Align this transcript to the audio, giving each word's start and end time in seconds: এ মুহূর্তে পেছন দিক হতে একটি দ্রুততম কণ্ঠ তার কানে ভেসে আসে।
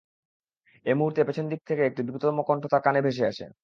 এ 0.85 0.93
মুহূর্তে 0.95 1.21
পেছন 1.27 1.45
দিক 1.51 1.59
হতে 1.63 1.83
একটি 1.85 2.01
দ্রুততম 2.03 2.37
কণ্ঠ 2.47 2.63
তার 2.67 2.81
কানে 2.85 2.99
ভেসে 3.05 3.23
আসে। 3.27 3.45